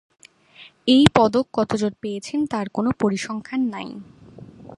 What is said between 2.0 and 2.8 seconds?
পেয়েছেন তার